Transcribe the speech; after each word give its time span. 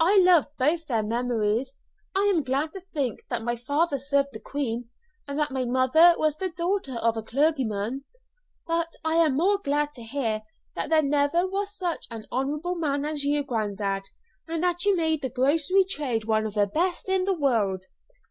"I 0.00 0.18
love 0.22 0.46
both 0.58 0.86
their 0.86 1.02
memories. 1.02 1.76
I 2.14 2.32
am 2.34 2.42
glad 2.44 2.72
to 2.72 2.80
think 2.80 3.20
that 3.28 3.42
my 3.42 3.56
father 3.56 3.98
served 3.98 4.30
the 4.32 4.40
Queen, 4.40 4.88
and 5.28 5.38
that 5.38 5.50
my 5.50 5.66
mother 5.66 6.14
was 6.16 6.38
the 6.38 6.48
daughter 6.48 6.94
of 6.94 7.14
a 7.14 7.22
clergyman. 7.22 8.04
But 8.66 8.88
I 9.04 9.16
am 9.16 9.36
more 9.36 9.58
glad 9.58 9.92
to 9.96 10.08
think 10.08 10.44
that 10.76 10.88
there 10.88 11.02
never 11.02 11.46
was 11.46 11.76
such 11.76 12.06
an 12.10 12.26
honorable 12.32 12.76
man 12.76 13.04
as 13.04 13.24
you, 13.24 13.44
granddad, 13.44 14.04
and 14.48 14.62
that 14.62 14.86
you 14.86 14.96
made 14.96 15.20
the 15.20 15.28
grocery 15.28 15.84
trade 15.84 16.24
one 16.24 16.46
of 16.46 16.54
the 16.54 16.66
best 16.68 17.10
in 17.10 17.24
the 17.26 17.38
world." 17.38 17.82